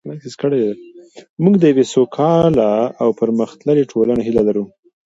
موږ 1.43 1.55
د 1.59 1.63
یوې 1.71 1.85
سوکاله 1.93 2.71
او 3.01 3.09
پرمختللې 3.19 3.89
ټولنې 3.91 4.21
هیله 4.27 4.41
لرو. 4.47 4.65